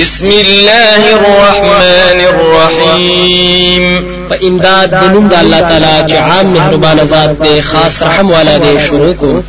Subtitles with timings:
[0.00, 4.04] بسم الله الرحمن الرحيم.
[4.28, 8.56] په امداد د نوم د الله تعالی چې عام مهربان ذات دی خاص رحم والا
[8.56, 9.40] دی شروع کو.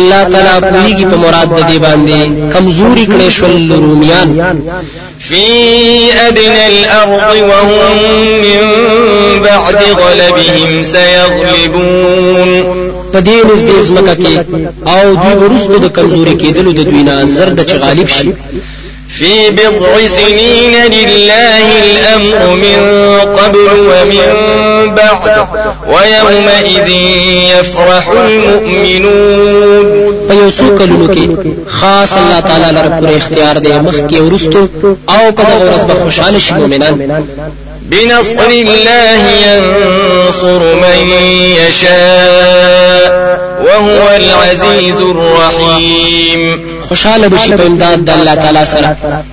[0.01, 2.19] الله تعالی پویږي په مراد د دې باندې.
[2.53, 4.29] کمزوري کړي شول روميان
[5.19, 5.45] في
[6.27, 7.91] أدنى الأرض وهم
[8.43, 8.61] من
[9.43, 12.49] بعد غلبهم سيغلبون
[13.13, 14.35] په دې نږدې ځمکه کې
[14.93, 18.29] او دوی ورسره د کمزوري کېدلو د دوی نه زرد چې غالب شي
[19.21, 22.79] في بضع سنين لله الأمر من
[23.37, 24.29] قبل ومن
[24.95, 25.47] بعد
[25.87, 26.89] ويومئذ
[27.59, 29.85] يفرح المؤمنون.
[30.29, 31.25] په یو څو کلونو کې
[31.69, 34.67] خاص الله تعالی لپاره پر اختیار دی مخ کې ورستو
[35.09, 36.95] أو په دغه ورځ به خوشاله شي مؤمنان.
[37.81, 41.09] بنصر الله ينصر من
[41.61, 43.09] يشاء
[43.65, 46.70] وهو العزيز الرحيم.
[46.91, 48.89] خوشاله بشي په امداد د الله تعالی سره.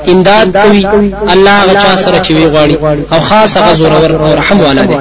[0.09, 0.87] امداد کوي
[1.33, 2.77] الله غچا سره چې وی غواړي.
[3.13, 4.97] او خاص غزور او رحم والا دی.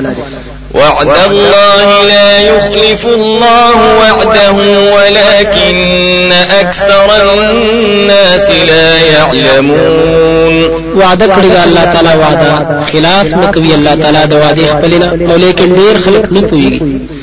[0.73, 4.51] وعد الله لا يخلف الله وعده
[4.95, 10.55] ولكن أكثر الناس لا يعلمون.
[10.99, 12.51] وعده کړی الله تعالی وعده.
[12.91, 17.16] خلاف نکوي الله تعالی د وعده خپلنا او لیکن ډیر خلک نه پوهیږي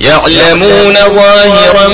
[0.00, 1.88] يعلمون ظاهرا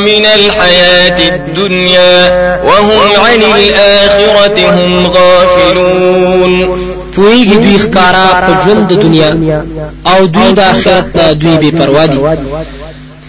[0.00, 2.30] من الحياة الدنيا
[2.64, 6.90] وهم عن الآخرة هم غافلون.
[7.16, 9.30] پویږي دوی ښکارا په ژوند د دنیا
[10.12, 12.04] أو دوی د آخرت نه دوی بے پروا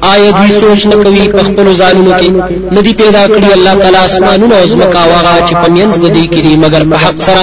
[0.00, 2.28] آیا دوی سوچ نه کوي په خپل ځانونو کې؟
[2.76, 6.40] ندي پیدا کړی الله تعالی اسمانونه او زمکا واغه چې په منځ د دې کې
[6.46, 7.42] دي مگر په حق سره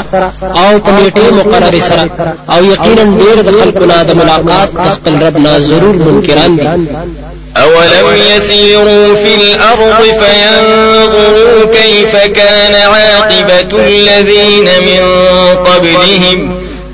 [0.64, 2.04] او په نیټه مقرره سره.
[2.54, 6.68] او یقینا ډیر د خلکو نه د ملاقات د خپل رب نه ضرور منکران دي.
[7.58, 15.04] أولم يسيروا في الأرض فينظروا كيف كان عاقبة الذين من
[15.68, 16.65] قبلهم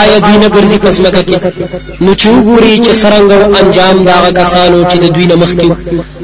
[0.00, 1.36] آیا دوی نه ګرځي پس مکه کې؟
[2.04, 3.30] نو چې وګوري چې سرنګ
[3.60, 5.68] انجام دا کسانو چې د دوی نه مخکې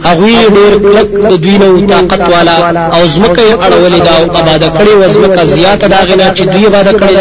[0.06, 2.56] هغه ډېر کلک د دوی نه طاقت والا
[2.96, 6.88] او زمکه اړولې دا او آباد کړي و زمکه زیاته دا غنا چې دوی آباد
[7.00, 7.16] کړي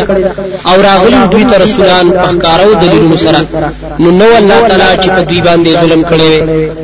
[0.69, 3.39] او راغلي دوی ته رسولان پخکارو دلیلونو سره.
[4.01, 6.33] نو نو الله تعالی چې په دوی باندې ظلم کړي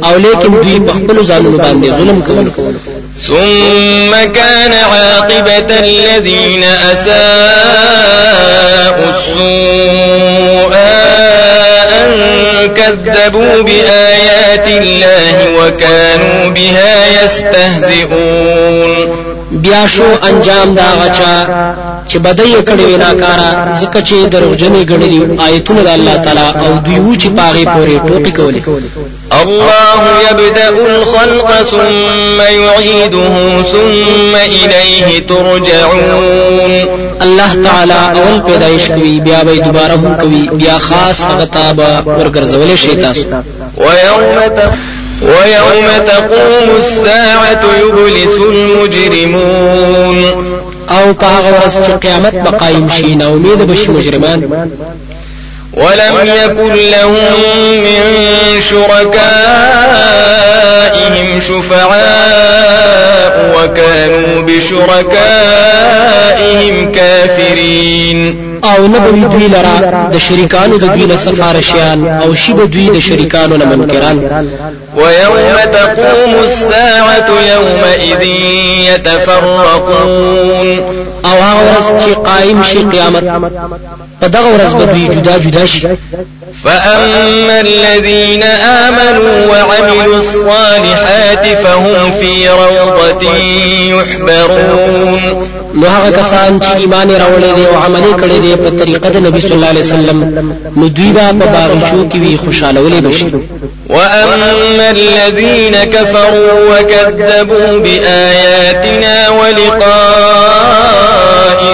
[0.08, 2.46] او لیکن دوی په خپل ځانونو باندې ظلم کوي
[3.28, 6.64] ثم كان عاقبة الذين
[6.94, 7.14] أساءوا
[9.10, 10.74] السوء
[12.02, 12.10] أن
[12.76, 19.23] كذبوا بآيات الله وكانوا بها يستهزئون.
[19.62, 21.34] بیا شو انجام دا غچا
[22.10, 27.00] چې بدای کړي وینا کارا زکه چې دروغجنې غړي آیتونه د الله تعالی او دوی
[27.00, 28.62] و چې پاغي پورې ټوپی کولې
[29.42, 37.04] الله يبدأ الخلق ثم يعيده ثم إليه ترجعون.
[37.22, 42.76] الله تعالی اول پیدایش کوي بیا به دوباره هم کوي بیا خاص هغه تابا ورګرځول
[42.76, 43.24] شي تاسو
[43.78, 44.22] ويوم
[45.24, 50.20] ويوم تقوم الساعة يبلس المجرمون.
[50.90, 54.70] أو ورځ چې قیامت به قائم شي نو امید بشي مجرمان.
[55.74, 57.14] ولم يكن لهم
[57.84, 58.02] من
[58.70, 59.14] شركائهم
[61.40, 65.32] شفعاء وكانوا بشركائهم
[66.92, 68.53] كافرين.
[68.64, 73.00] آو نه به دوی لرا د شریکانو د دوی سفارشیان أو شی به دوی د
[73.00, 74.18] شریکانو نه منکران.
[74.96, 78.22] ويوم تقوم الساعة يومئذ
[78.90, 80.68] يتفرقون.
[81.26, 83.24] أو هغه ورځ چې قائم شي قیامت
[84.22, 85.88] په دغه ورځ به دوی جدا جدا شي.
[86.64, 88.44] فأما الذين
[88.84, 93.24] آمنوا وعملوا الصالحات فهم في روضة
[93.94, 95.63] يحبرون.
[95.74, 99.42] نو هغه کسان چې ایمان راوړل دي او عمل کړي دي په طریقه د نبی
[99.42, 100.20] صلی الله علیه وسلم
[100.78, 103.32] نو دوی به په باغچو کې وي خوشاله ولې بشي
[103.90, 110.84] وأما الذين كفروا وكذبوا بآياتنا ولقاء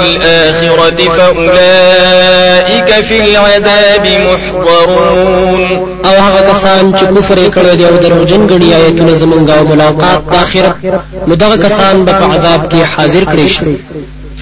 [0.05, 8.73] الآخرة فأولئك في العذاب محضرون او هغه کسان چې کفر کړي دي او دروژن غړي
[8.73, 10.75] آیتونه زمونږه او ملاقات د آخرت
[11.27, 13.75] نو دغه کسان به په عذاب کې حاضر کړي شي.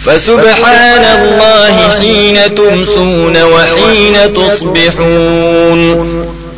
[0.06, 5.80] فسبحان الله حين تمسون وحين تصبحون.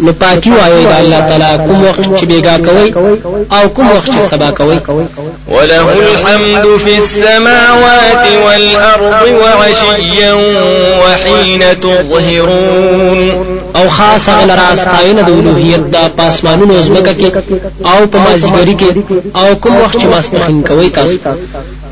[0.02, 2.94] نو پاکي وایي د الله تعالی کوم وخت چې بیګا کوي
[3.56, 4.78] او کوم وخت چې سبا کوي
[5.48, 10.34] وله الحمد في السماوات والأرض وعشيا
[11.04, 17.30] وحين تظهرون أو خاص هغه راستاینه د اولوهیت د پاسمانونو زمکه کې
[17.86, 18.90] أو په مازیګری کې
[19.36, 21.18] أو کوم وخت چې ماسپخین کوي تاسو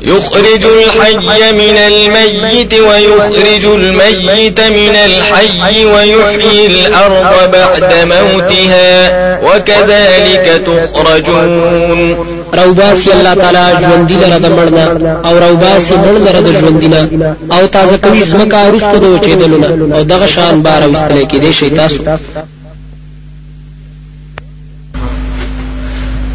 [0.02, 12.37] يخرج الحي من الميت ويخرج الميت من الحي ويحيي الأرض بعد موتها وكذلك تخرجون.
[12.54, 14.86] روباسي الله تعالی ژوندۍ لره د مړنه
[15.26, 17.08] أو روباسي مړ لره د ژوندینه
[17.52, 21.70] أو تازه کوي زمکا رستو د وچېدلونه أو دغه شان بار وستل کې دي شي
[21.70, 22.02] تاسو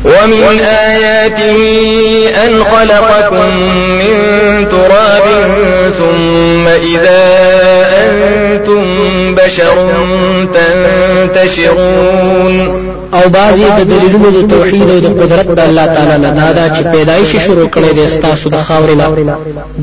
[0.05, 1.57] ومن آياته
[2.45, 3.57] أن خلقكم
[3.99, 4.13] من
[4.69, 5.23] تراب
[5.97, 7.25] ثم إذا
[8.03, 8.83] أنتم
[9.35, 9.77] بشر
[11.33, 12.55] تنتشرون.
[13.17, 16.29] او بعضی د دلیلونو د توحید او د قدرت د الله تعالی نه.
[16.41, 19.05] دادا چې پیدایش شروع کړي د تاسو د خاورینه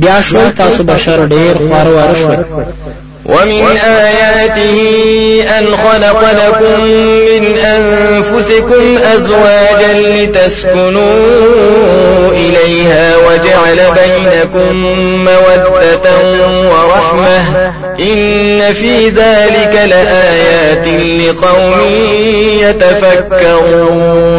[0.02, 2.36] بیا شوي تاسو بشر ډیر خوار وار شوي
[3.24, 4.80] ومن آياته
[5.58, 6.80] أن خلق لكم
[7.30, 11.10] من أنفسكم أزواجا لتسكنوا
[12.32, 14.74] إليها وجعل بينكم
[15.24, 16.06] مودة
[16.70, 17.40] ورحمة
[18.00, 20.86] إن في ذلك لآيات
[21.20, 21.74] لقوم
[22.60, 24.30] يتفكرون.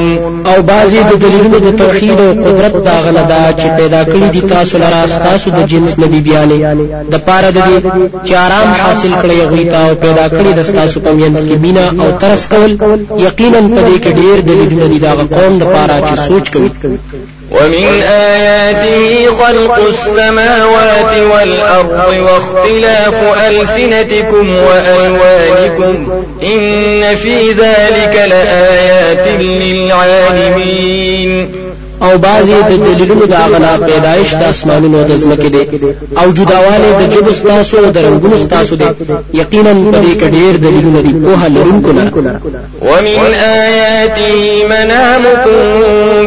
[0.46, 4.78] أو بعضی د دلیلونو د توحید أو قدرت دا غلدا چې پیدا کړی دي تاسو
[4.78, 6.60] لرا تاسو د جنس نبی بیانې
[7.12, 7.78] د پاره د دې
[8.28, 11.86] چې آرام حاصل کړی غوي تا أو پیدا کړی د تاسو په مینس کې مینا
[12.04, 12.72] أو ترس کول
[13.18, 16.70] یقینا په دې کې ډیر دلیلونه دي دا قوم د پاره چې سوچ کوي.
[17.52, 25.96] ومن آياته خلق السماوات والأرض واختلاف ألسنتكم وألوانكم.
[26.44, 31.32] إن في ذلك لآيات للعالمين.
[32.02, 35.64] أو بعضی د دلیلونو د اغلا پیدایش د آسمانونو د ځمکې دی
[36.18, 38.86] أو جداواله د جبس تاسو أو د رنگونو تاسو دی
[39.34, 41.14] یقینا په دې کې ډېر دلیلونه دي.
[41.26, 42.12] په هلونکو نه.
[42.82, 45.62] ومن آياته منامكم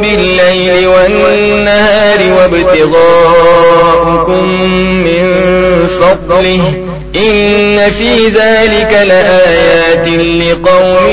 [0.01, 4.43] بالليل والنهار وابتغاؤكم
[5.07, 5.25] من
[6.01, 6.63] فضله.
[7.17, 11.07] إن في ذلك لآيات لقوم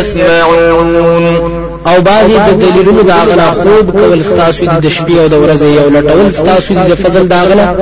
[0.00, 1.61] يسمعون.
[1.86, 6.32] أو بعضی د دلیلونو داغنا خوب کول ستاسو د شپې أو د ورځې یو لټول
[6.32, 7.74] ستاسو د فضل داغنا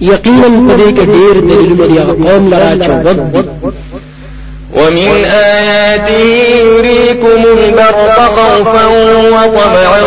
[0.00, 3.18] یقینا په دې کې ډېر دلیلونه دي قوم لرا چې وګ
[4.76, 6.20] ومن آياته
[6.64, 8.86] يريكم البرق خوفا
[9.34, 10.02] وطمعا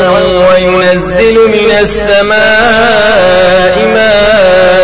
[0.47, 4.82] وينزل من السماء ماء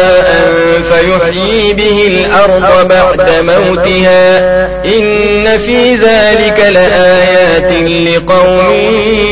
[0.99, 4.39] فيحيي به الأرض بعد موتها
[4.85, 7.71] إن في ذلك لآيات
[8.07, 8.71] لقوم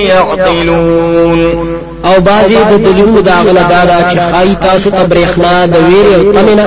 [0.07, 1.77] يعقلون.
[2.05, 6.31] أو بازي د دلیلونو دا غلا دادا چې خای تاسو ته برېښنا د ویری أو
[6.31, 6.65] تمنه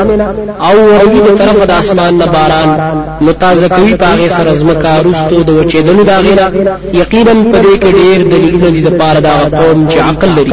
[0.69, 2.71] أو وروي د طرف د اسمان نه باران
[3.21, 6.47] متازه کوي پاغه سره زمکا رستو د وچېدلو دا غیره
[6.93, 10.53] یقینا په دې کې ډېر دلیلونه دي د پاره دا قوم چې عقل لري.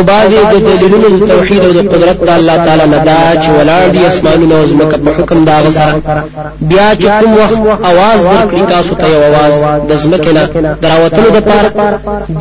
[0.00, 3.48] او بعضی د دلیلونو د توحید او د قدرت د الله تعالی نه دا چې
[3.58, 5.94] ولاړ دي اسمانونه او ځمکه په حکم د هغه سره.
[6.70, 9.54] بیا چې کوم وخت اواز ورکړي تاسو ته یو اواز
[9.90, 10.44] د ځمکې نه
[10.82, 11.68] د راوتلو دپاره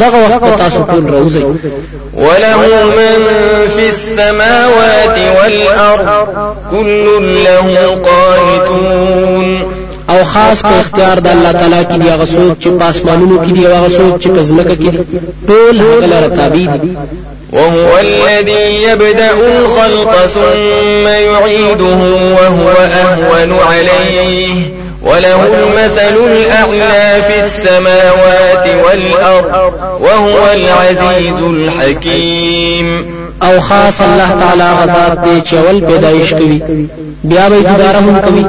[0.03, 1.43] دغه وخت به تاسو ټول راوځئ
[2.25, 2.59] وله
[2.97, 3.19] من
[3.75, 6.07] في السماوات والأرض
[6.71, 7.05] كل
[7.43, 9.79] له قانتون.
[10.09, 13.51] او خاص په اختیار د الله تعالی کې دی هغه څوک چې په اسمانونو کې
[13.55, 14.99] دی او هغه څوک چې په ځمکه کې دی.
[15.47, 16.91] ټول هغه لپاره تابع دي.
[17.53, 21.97] وهو الذي يبدأ الخلق ثم يعيده
[22.41, 24.55] وهو أهون عليه.
[25.01, 33.18] وله المثل الأعلى في السماوات والأرض وهو العزيز الحكيم.
[33.43, 36.61] أو خاص الله تعالی غذات دی چې ول پیدایش کوي
[37.23, 38.45] بیا به اداره هم کوي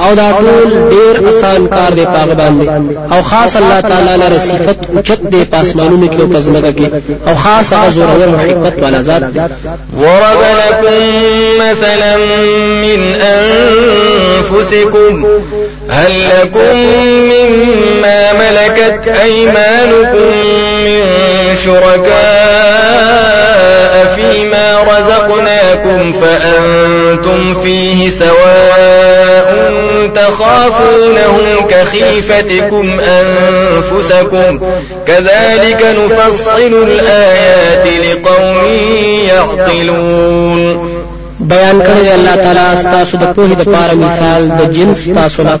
[0.00, 2.68] أو دا ټول ډیر آسان کار دی پاغه باندې
[3.12, 6.86] أو خاص الله تعالی لپاره صفت اوچت دی پاسمانونو کې أو پزماکه کې
[7.28, 9.40] أو خاص هغه زور أو حکمت والا ذات دی
[10.00, 11.02] ضرب لكم
[11.58, 12.16] مثلا
[12.82, 13.00] من
[14.50, 15.24] أنفسكم.
[15.90, 16.76] هل لكم
[17.32, 20.28] مما ملكت أيمانكم
[20.84, 21.02] من
[21.64, 23.08] شركاء؟
[24.18, 29.72] فيما رزقناكم فأنتم فيه سواء
[30.14, 34.60] تخافونهم كخيفتكم أنفسكم.
[35.06, 38.58] كذلك نفصل الآيات لقوم
[39.28, 40.97] يعقلون.
[41.40, 45.58] بیان کړی الله تعالی ستاسو د پوهې د پاره مثال د جنس تاسو نه.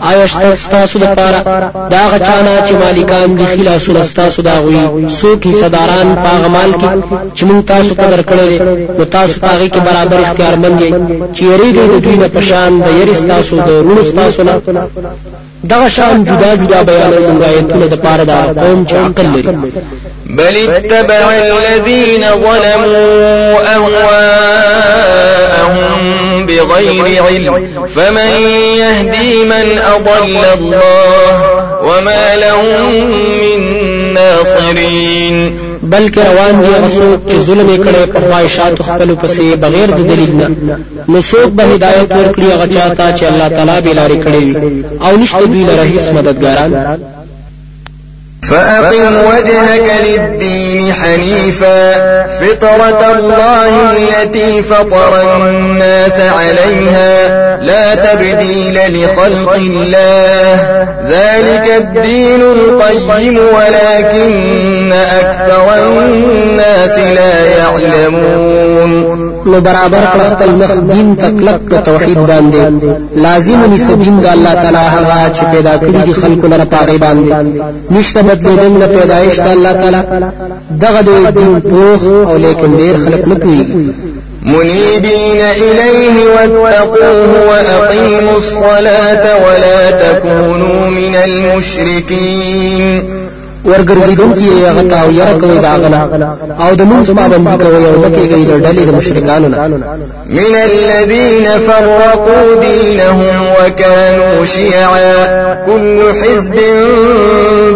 [0.00, 1.40] آیا ستاسو د پاره؟
[1.90, 6.88] دا غچانا چې مالکان دي خلاصونه ستاسو دا غوي څوک صداران پاغه مال کې
[7.36, 8.50] چې مونږ تاسو قدر کړی
[8.98, 10.92] نو تاسو پاغه کې برابر اختیار مند یې
[11.36, 14.54] چې یریږي د دوی نه پشان د یری ستاسو د رونو ستاسو نه.
[15.72, 19.56] دغه شان جدا جدا بیانونه مونږه ایتونه د پاره دا قوم چې عقل لري.
[20.38, 24.63] بل اتبع الذين ظلموا أهواءهم
[26.64, 27.54] بغير علم
[27.94, 28.30] فمن
[28.78, 32.92] يهدي من أضل الله وما لهم
[33.40, 35.64] من ناصرين.
[35.92, 40.32] بلکې روان دي هغه څوک چې ظلم کړی په خواهشاتو خپلو پسې بغیر د دلیل
[40.40, 40.76] نه
[41.08, 44.18] نو څوک به هدایت ورکړي هغه چاته چې الله تعالی به لارې
[45.06, 46.98] أو نشته دوی لره هیڅ مددګاران.
[48.50, 51.94] فأقم وجهك للدين حنيفا.
[52.26, 57.56] فطرة الله التي فطر الناس عليها.
[57.62, 60.88] لا تبديل لخلق الله.
[61.08, 69.34] ذلك الدين القيم ولكن أكثر الناس لا يعلمون.
[69.46, 72.62] نو برابر کړه خپل مخ دین ته کلک په توحید باندې.
[73.16, 77.34] لازم ني دین د الله تعالی هغه چې پیدا کړی دي خلکو لپاره باندې.
[77.90, 80.02] نشته بدلیدل د پیدایش د الله تعالی.
[80.80, 83.64] دغه د دین پوخ أو لیکن ډیر خلک نه کوي.
[84.44, 93.02] منيبين إليه واتقوه وأقيموا الصلاة ولا تكونوا من المشركين
[93.64, 96.00] ورګرځیدون کې هغه تا أو یره کوي دا غنا
[96.64, 99.68] أو د موږ پابندي کوي أو لکه کوي د ډلې د مشرکانو نه.
[100.28, 105.24] من الذين فرقوا دينهم وكانوا شيعا.
[105.66, 106.54] كل حزب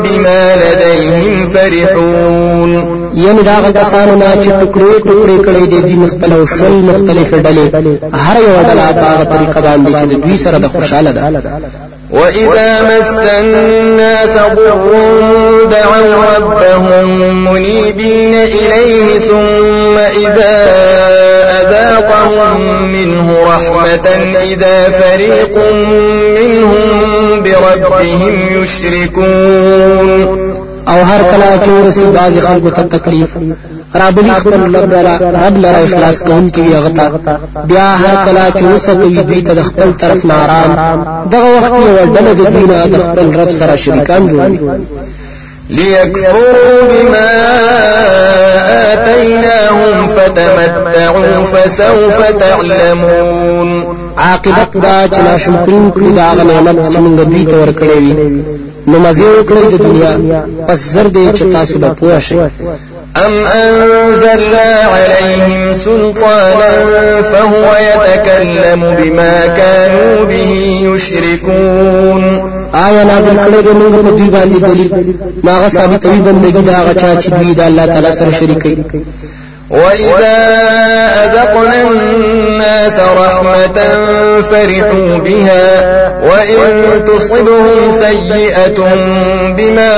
[0.05, 2.71] بما لديهم فرحون.
[3.15, 7.35] یعنی دا غا کسانو نه چې ټوکړي ټوکړي کړي دي د مختلف أو شل مختلف
[7.35, 7.67] ډلې.
[8.15, 11.43] هر یو ډله په هغه طریقه باندې چې دوی سره د خوشاله ده.
[12.11, 14.95] وإذا مس الناس ضر
[15.71, 20.67] دعوا ربهم منيبين إليه ثم إذا
[21.61, 24.09] أذاقهم منه رحمة
[24.43, 25.57] إذا فريق
[26.41, 30.19] منهم بربهم يشركون
[30.89, 31.61] أو هر کله
[31.93, 32.99] چې باز خلکو ته
[33.95, 37.09] رابلی خپل رب لرا رب لرا اخلاص کوم کی غتا
[37.65, 42.33] بیا هر کله چې وسکوي دوی ته خپل طرف نه آرام دغه وخت یو ډله
[42.35, 44.59] د دوی نه د خپل رب سره شریکان جوړوي.
[45.71, 47.29] ليكفروا بما
[48.93, 53.85] آتيناهم فتمتعوا فسوف تعلمون.
[54.19, 58.43] عاقبت دا چې ناشکرین کړي دا غ نعمت چې موږ دوی ته ورکړې وي.
[58.87, 60.43] نو مزه وکړي د دنیا.
[60.67, 62.37] پس زر دې چې تاسو به پوه شئ
[63.17, 73.95] أم أنزلنا عليهم سلطانا فهو يتكلم بما كانوا به يشركون آیا نازل کړی دی موږ
[74.05, 74.91] په دوی باندې دلیل؟
[75.45, 78.33] ماغه ثابتوي بندګي دا هغه چا چې دوی د الله تعالی سره
[79.71, 80.39] وإذا
[81.25, 83.79] أذقنا الناس رحمة
[84.41, 85.67] فرحوا بها
[86.23, 88.79] وإن تصبهم سيئة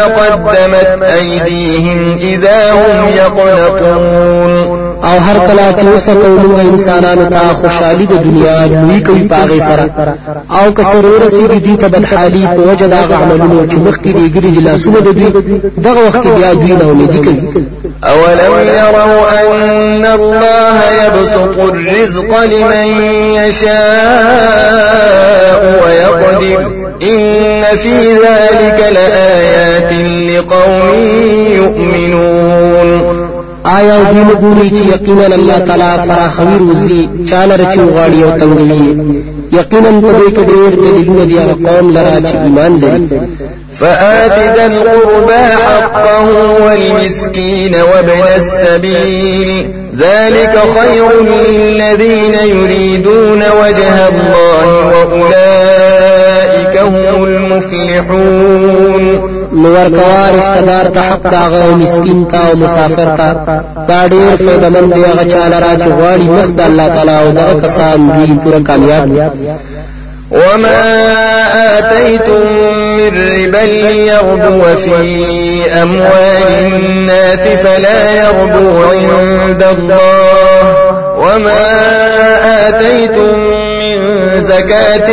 [0.01, 4.91] بما قدمت أيديهم إذا هم يقنطون.
[5.05, 9.91] أو هر کله چې وسکو موږ انسانانو ته خوشحالي د دنیا دوی کوي پاغه سره.
[10.51, 14.51] أو که ضرور رسیدي دي ته بدحالي په وجه دا عملونو چې مخکې دی ګری
[14.51, 15.31] د لاسونو د دوی
[15.79, 17.43] دغه وخت بیا دوی نه امیدي کوي.
[18.05, 22.87] أولم يروا أن الله يبسط الرزق لمن
[23.35, 24.81] يشاء
[25.85, 29.93] ويقدر؟ إن في ذلك لآيات
[30.31, 30.95] لقوم
[31.57, 33.31] يؤمنون.
[33.65, 38.97] آیا دوی نه ګوري چې یقینا الله تعالی فراخوي روزي چاله رچو غاړي أو تنګوي
[39.53, 43.09] یقینا په دې کې ډېر دلیلونه دي هغه قوم لرا چې ایمان لري.
[43.81, 46.27] فآت ذا القربى حقه
[46.65, 49.51] والمسكين وابن السبيل.
[49.99, 55.90] ذلك خير للذين يريدون وجه الله وأولئك.
[57.65, 63.35] هم المفلحون نور کوا رشتہ دار ته حق داغه أو مسكين ته أو مسافر ته.
[63.89, 67.61] دا ډیر فائدہ مند دی هغه چاله را چغواړي مخ د الله تعالی أو دغه
[67.63, 69.33] کسان دوی پورا کامیاب
[70.31, 70.81] وما
[71.79, 72.43] آتيتم
[72.97, 80.65] من ربا ليربو في أموال الناس فلا يربو عند الله.
[81.19, 81.63] وما
[82.69, 85.09] آتيتم من زكاة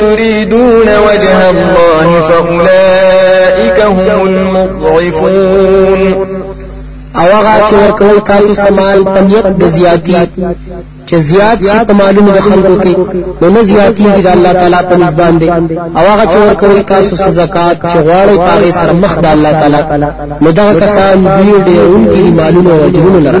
[0.00, 6.14] تريدون وجه الله فأولئك هم المضعفون.
[7.20, 10.14] او هغه چې ورکوي تاسو سمال پنیت د زیاتی
[11.08, 12.94] چې زیات شي په مالونو د خلکو کې
[13.40, 15.48] نو نه زیاتیږي د الله تعالی په نسبان دي
[15.98, 19.80] او هغه چې ورکوي تاسو زکات چې غواړي پاره سره مخ د الله تعالی.
[20.42, 23.40] نو دا کسان دوی ډېرونکي مالونو او اجرونو لره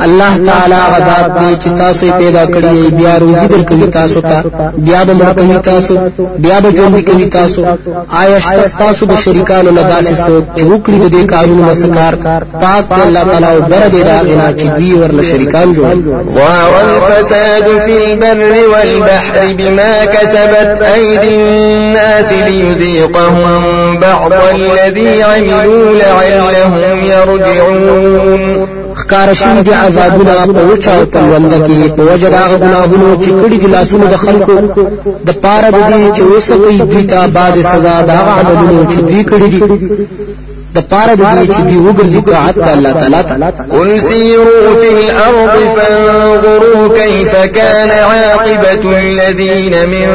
[0.00, 4.42] الله تعالی غذات دی چې تاسو پیدا کړی بیا روزي درکوي تاسو ته.
[4.78, 5.98] بیا به مړ کوي تاسو.
[6.38, 7.64] بیا به ژوند کوي تاسو.
[8.22, 8.38] آیا
[8.78, 12.14] تاسو د شریکانو نه داسې سوچ چې وکړي د کارونو مسکار؟
[12.62, 15.94] پاک دی الله تعالی أو بر دی دا غنا چې دوی ورله شریکان جوړ
[16.36, 28.75] ظهر الفساد في البر والبحر بما كسبت أيدي الناس ليذيقهم بعض الذي عملوا لعلهم يرجعون.
[29.06, 31.90] خکار شوی دی عذابونه په وچا او پلونده کې.
[31.96, 34.54] په وجه دا غناهونو چې کړي دي لاسونه د خلکو
[35.26, 39.48] د پاره د دې چې وسوي دوی ته باز سزا دا عملونه چې دوی کړي
[39.52, 39.60] دي.
[40.76, 43.20] د پاره د دې چې دوی وګرځي طاعت الله تعالی
[43.72, 50.08] قل سيروا في الارض فانظروا كيف كان عاقبه الذين من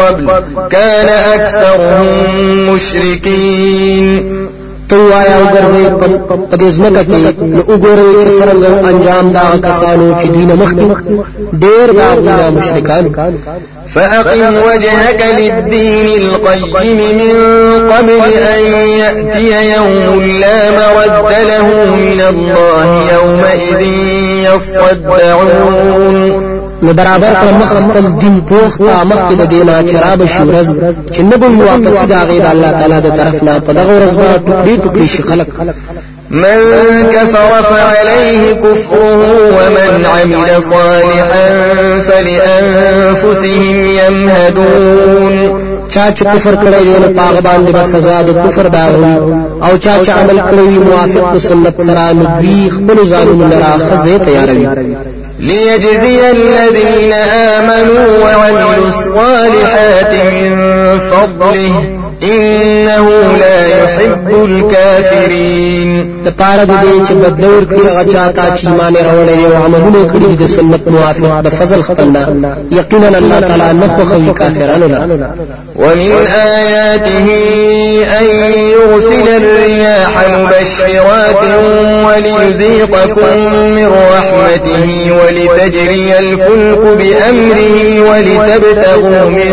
[0.00, 0.26] قبل.
[0.70, 4.06] كان اكثرهم مشركين
[4.92, 5.84] تو وایا وګرځي
[6.50, 7.18] په دې ځمکه کې
[7.54, 10.86] نو وګورئ چې څنګه انجام دا کسانو چې دین مخکې
[11.62, 11.86] ډېر
[12.38, 13.04] دا مشرکان۔
[13.94, 16.08] فأقم وجهك للدين
[16.56, 17.34] القيم من
[17.92, 18.20] قبل
[18.54, 18.62] أن
[19.02, 23.80] يأتي يوم لا مرد له من الله يومئذ
[24.48, 26.18] يصدعون.
[26.82, 30.70] نو برابر کړه مخ خپل دین پوخ تا مخ کې د دینا چراب شورز
[31.12, 34.40] چې نه به واپس دا غیر الله تعالی د طرف نه په دغه ورځ باندې
[34.46, 35.48] ټوکړي ټوکړي شي خلق.
[36.30, 36.60] من
[37.12, 41.46] كفر فعليه كفره ومن عمل صالحا
[42.06, 45.34] فلأنفسهم يمهدون.
[45.92, 48.84] چا چې کفر کړی دی نو پاغ باندې به سزا د کفر دا
[49.66, 54.66] أو چا چې عمل کړی موافق سنت سره نو دوی خپل ځانونه لره ځای تیاروي.
[55.42, 60.52] ليجزي الذين آمنوا وعملوا الصالحات من
[60.98, 61.84] فضله
[62.22, 63.08] إنه
[63.40, 69.44] لا يحب الكافرين د پاره د دې چې بدل ورکړي هغه چاته چې ایمان راوړي
[69.46, 72.22] أو عملونه کړی د سنت موافق د فضل خپلنا
[72.80, 74.98] یقینا الله تعالی نه خوښوي کافرانو نه
[75.76, 76.12] ومن
[76.56, 77.28] آياته
[78.20, 78.26] أن
[78.74, 81.42] يرسل الرياح مبشرات
[82.06, 83.36] وليذيقكم
[83.76, 84.86] من رحمته
[85.18, 89.52] ولتجري الفلك بأمره ولتبتغوا من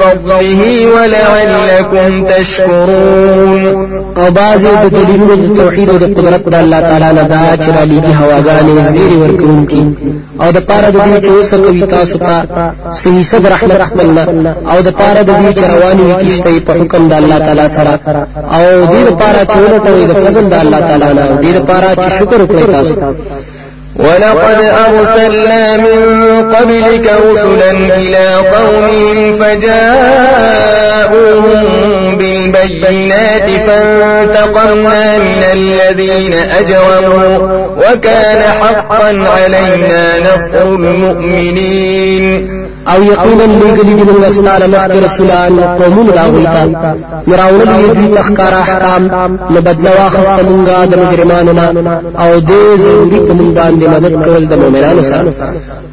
[0.00, 3.62] فضله ولعلكم تشكرون.
[4.16, 7.68] أو بعضی د دلیلونو د توحید أو د قدرت د الله تعالی نه دا چې
[7.76, 9.82] را لېږي هواګانې زیری ورکوونکي
[10.42, 12.34] أو د پاره د دې چې اوسه کوي تاسو ته
[13.02, 14.22] صحیح صد رحمت خپلنا
[14.72, 17.92] أو د پاره د دې چې رواني وي کیشته په حکم د الله تعالی سره.
[18.56, 21.22] أو دې لپاره چې ولټوي د فضل د الله تعالی نه.
[21.30, 22.94] أو دې لپاره چې شکر وکړئ تاسو.
[23.98, 26.00] ولقد أرسلنا من
[26.54, 30.76] قبلك رسلا إلى قومهم فجاءوهم
[32.52, 37.38] بالبينات فانتقمنا من الذين أجرموا
[37.76, 42.56] وكان حقا علينا نصر المؤمنين.
[42.88, 46.64] أو یقینا لګلی دی موږ ستاره مخکې رسولان قومونو دا غویتا
[47.26, 49.02] مراول یې دوی تخکار احکام
[49.50, 51.52] نو بدلا واخست موږ د مجرمانو
[52.22, 55.32] أو دې ضروري په موږ باندې مدد کول د مؤمنانو سره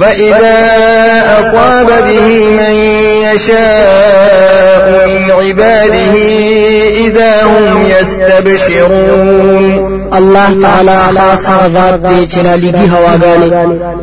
[0.00, 0.58] فإذا
[1.40, 2.74] أصاب به من
[3.34, 6.14] يشاء من عباده
[7.06, 10.00] إذا هم يستبشرون.
[10.12, 13.52] الله تعالی خاص هغه ذات دی چې را لګي هواګانې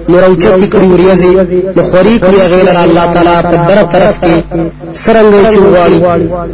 [0.09, 1.33] نو روچت کړي وریځي
[1.75, 4.35] نو خوري کړي غیر الله تعالی په بر طرف کې
[4.93, 5.99] سرنګي چوغالي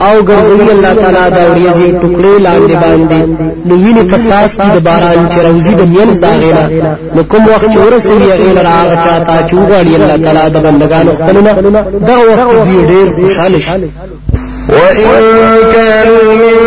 [0.07, 3.19] او ګرځوي الله تعالی دا وریځي ټوکړي لاندې باندې
[3.67, 6.65] نو ویني تساس کې د باران چې روزي د مینځ دا غینا،
[7.15, 11.51] نو کوم وخت چې ورسوي غیر هغه چاته چوغالي الله تعالی د بندگانو خپلونه
[12.07, 13.89] دا وخت دی ډیر خوشاله شي
[14.69, 15.21] وإن
[15.73, 16.57] كانوا من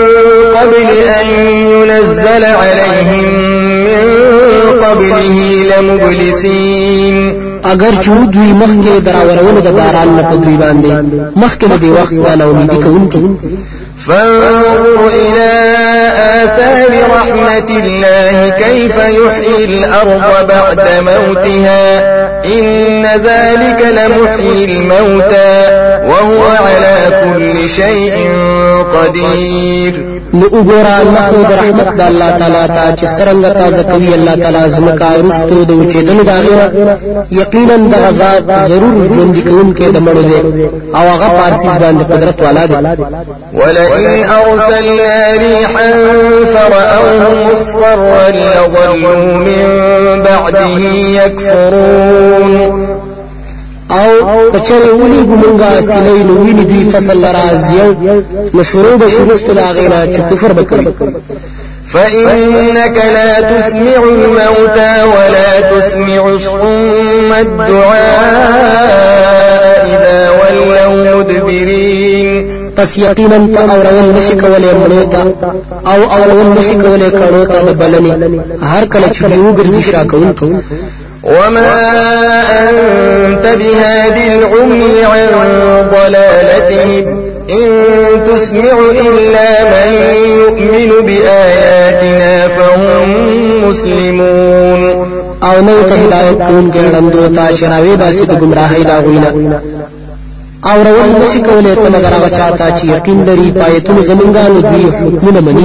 [0.57, 0.89] قبل
[1.21, 3.25] أن ينزل عليهم
[3.85, 4.05] من
[4.85, 5.37] قبله
[5.71, 7.17] لمبلسين
[7.73, 10.91] اگر چې دوی مخکې دراورولو د باران نه په دوی باندې
[11.43, 13.19] مخکې د وخت نه امیدي کوونکي.
[14.07, 15.51] فانظر إلى
[16.43, 21.99] آثار رحمة الله كيف يحيي الأرض بعد موتها
[22.45, 25.55] إن ذلك لمحيي الموتى
[26.09, 28.15] وهو على كل شيء
[28.95, 30.16] قدير.
[30.39, 34.63] نو وګوره نحو د رحمت د الله تعالی ته چې څنګه تازه کوي الله تعالی
[34.77, 36.67] زمکا رستو د اوچېدل دا غیره
[37.41, 40.39] یقینا د غزاد ضرور ژوند کوونکې د مړو دی
[40.95, 42.75] أو هغه پارسیز باندې قدرت والا دی
[43.53, 45.91] ولئن أرسلنا ريحا
[46.55, 49.67] فرأوه مصفرا لظلوا من
[50.23, 50.79] بعده
[51.21, 52.96] يكفرون.
[53.91, 57.83] أو کچره ولي ګمونګه سلی نو ویني دوی فصل راځي
[58.55, 60.87] نو شروع به شروع ست دا غینا چې کفر وکړي
[61.87, 68.87] فإنك لا تسمع الموتى ولا تسمع الصم الدعاء
[69.87, 72.67] إذا ولوا مدبرين.
[72.77, 75.21] پس یقینا ته اورول نشي کولای مړو ته
[75.87, 78.13] أو اورول نشي کولای کړو ته د بلني
[78.63, 80.57] هر کله چې یو ګرځي شاکون کوي
[81.27, 81.73] وما
[82.71, 85.49] أنت بهادي العمي عن
[85.91, 87.67] ضلالتهم إن
[88.25, 89.89] تسمع إلا من
[90.39, 93.11] يؤمن بآياتنا فهم
[93.69, 94.83] مسلمون
[95.43, 99.61] أو نو ته هدایت کوم کې وړاندو ته شراوي باسي د گمراهۍ دا غوینا
[100.65, 104.85] أو روان نشي کولای ته مگر هغه چاته چې یقین لري پایتونه زمونږه نو دوی
[104.85, 105.65] حکمونه مني.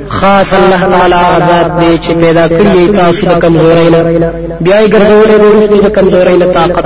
[0.19, 1.15] خاص الله تعالی
[1.49, 4.01] ذات دی چې پیدا کړی تاسو د کمزورۍ نه
[4.61, 6.85] بیا یې ګرځولې د رسو د کمزورۍ نه طاقت.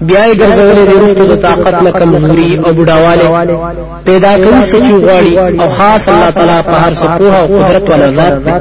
[0.00, 3.28] بیا یې ګرځولې د رسو د طاقت نه کمزوري أو بډاواله
[4.04, 7.04] پیدا کوي سچو غاړي أو خاص الله تعالی په هر څه
[7.40, 8.52] أو قدرت ولا ذات دی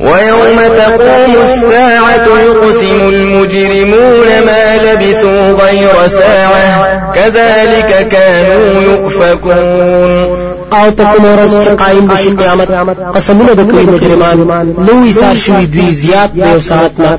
[0.00, 7.12] ويوم تقوم الساعة يقسم المجرمون ما لبثوا غير ساعة.
[7.14, 10.51] كذلك كانوا يؤفكون.
[10.74, 12.68] أو په کوم ورځ چې قائم بشي قیامت؟
[13.14, 14.38] قسمونه وکړي مجرمان؟
[14.78, 17.18] نو ایثار شوی دوی زیات دی ساعت نه.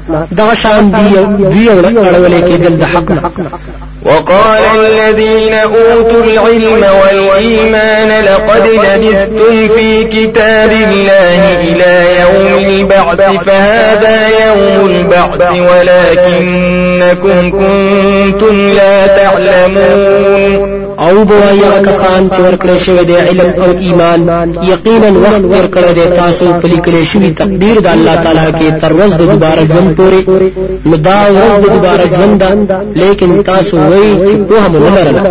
[1.51, 3.09] دوی اړولې کېدل د حق
[4.05, 14.85] وقال الذين أوتوا العلم والإيمان لقد لبثتم في كتاب الله إلى يوم البعث فهذا يوم
[14.85, 20.92] البعث ولكنكم كنتم لا تعلمون.
[20.97, 24.19] او بوایا کسان چې ورکړی شوی دی علم او ایمان
[24.71, 29.11] یقینا وخت ورکړی دی تاسو په لیکل شوی تقدیر د الله تعالی کې تر ورځ
[29.19, 30.19] د دوباره ژوند پورې
[30.85, 32.49] نو دا ورځ د دوباره ژوند ده
[33.01, 35.23] لیکن تاسو وایي چې په هم نه لرله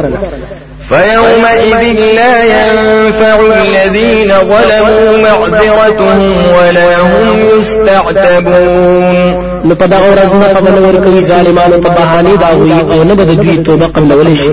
[0.89, 1.83] فيومئذ
[2.21, 11.21] لا ينفع الذين ظلموا معذرتهم ولا هم يستعتبون۔ نو په دغه ورځ نه خبر ورکوي
[11.31, 14.53] ظالمانو ته بهانه دا وي او نه به دوی توبه قبلول شي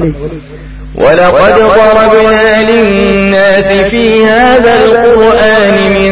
[0.95, 6.11] ولقد ضربنا للناس في هذا القرآن من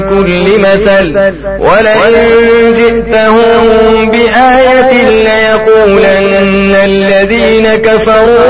[0.00, 1.06] كل مثل.
[1.58, 8.46] ولئن جئتهم بآية ليقولن الذين كفروا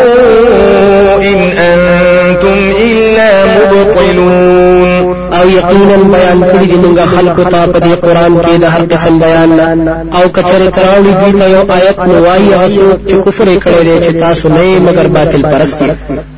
[1.18, 4.45] إن أنتم إلا مبطلون.
[5.46, 9.18] أو یقینا بیان کړی دی موږ خلکو ته په دې قرآن کې د هر قسم
[9.18, 9.50] بیان
[10.18, 12.68] أو کچره تراوی دی ته یو آیت نو وایي هغه
[13.08, 15.90] چې کفر کړی دی چې تاسو نه مگر باطل پرستی.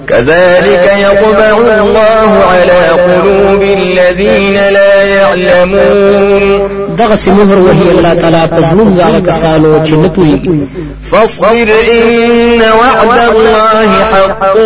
[0.08, 6.77] كذلك يطبع الله على قلوب الذين لا يعلمون.
[6.98, 10.08] دغه سمهر وهي الله تعالی پزمون دا کسانو چې نه
[11.10, 14.56] فاصبر إن وعد الله حق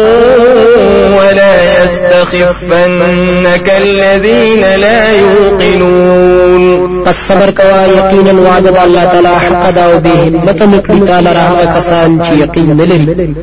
[1.18, 6.62] ولا يستخفنك الذين لا يوقنون.
[7.04, 12.20] پس صبر کوا یقینا وعد الله تعالی حق دا أو به متنکړي تعالی راه کسان
[12.24, 13.34] چې یقین نه لري